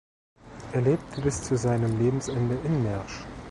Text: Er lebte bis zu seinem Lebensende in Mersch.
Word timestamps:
Er 0.71 0.81
lebte 0.81 1.21
bis 1.21 1.43
zu 1.43 1.55
seinem 1.55 1.99
Lebensende 1.99 2.57
in 2.65 2.81
Mersch. 2.81 3.23